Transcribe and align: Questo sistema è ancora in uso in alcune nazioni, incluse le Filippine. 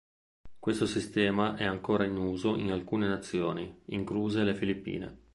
Questo 0.57 0.87
sistema 0.87 1.55
è 1.57 1.63
ancora 1.63 2.05
in 2.05 2.17
uso 2.17 2.55
in 2.55 2.71
alcune 2.71 3.07
nazioni, 3.07 3.81
incluse 3.89 4.41
le 4.41 4.55
Filippine. 4.55 5.19